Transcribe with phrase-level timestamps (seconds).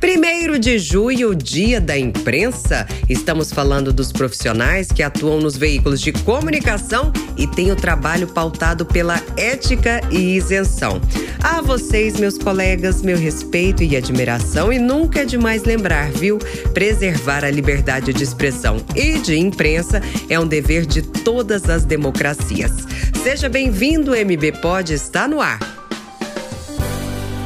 [0.00, 2.86] Primeiro de junho, dia da imprensa.
[3.06, 8.86] Estamos falando dos profissionais que atuam nos veículos de comunicação e têm o trabalho pautado
[8.86, 11.02] pela ética e isenção.
[11.42, 16.38] A vocês, meus colegas, meu respeito e admiração e nunca é demais lembrar, viu?
[16.72, 22.72] Preservar a liberdade de expressão e de imprensa é um dever de todas as democracias.
[23.22, 25.79] Seja bem-vindo, MB Pod está no ar.